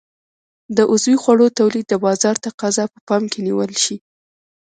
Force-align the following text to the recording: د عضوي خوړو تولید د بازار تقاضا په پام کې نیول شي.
د 0.75 0.77
عضوي 0.91 1.15
خوړو 1.23 1.47
تولید 1.59 1.85
د 1.89 1.93
بازار 2.05 2.35
تقاضا 2.45 2.83
په 2.93 2.99
پام 3.07 3.23
کې 3.31 3.39
نیول 3.47 3.71
شي. 3.83 3.95